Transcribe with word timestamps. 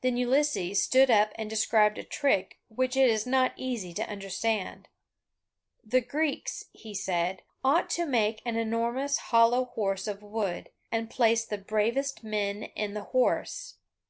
Then 0.00 0.16
Ulysses 0.16 0.82
stood 0.82 1.10
up 1.10 1.32
and 1.34 1.50
described 1.50 1.98
a 1.98 2.02
trick 2.02 2.58
which 2.68 2.96
it 2.96 3.10
is 3.10 3.26
not 3.26 3.52
easy 3.56 3.92
to 3.92 4.08
understand. 4.08 4.88
The 5.84 6.00
Greeks, 6.00 6.64
he 6.72 6.94
said, 6.94 7.42
ought 7.62 7.90
to 7.90 8.06
make 8.06 8.40
an 8.46 8.56
enormous 8.56 9.18
hollow 9.28 9.66
horse 9.66 10.06
of 10.08 10.22
wood, 10.22 10.70
and 10.90 11.10
place 11.10 11.44
the 11.44 11.58
bravest 11.58 12.24
men 12.24 12.62
in 12.62 12.94
the 12.94 13.04
horse. 13.12 13.74